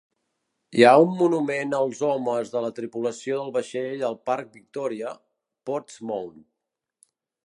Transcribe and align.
Hi 0.77 0.83
ha 0.85 0.91
un 1.01 1.11
monument 1.17 1.75
als 1.79 1.99
homes 2.07 2.53
de 2.55 2.63
la 2.65 2.71
tripulació 2.79 3.37
del 3.41 3.53
vaixell 3.59 4.01
al 4.09 4.17
parc 4.31 4.49
Victoria, 4.57 5.13
Portsmouth. 5.71 6.41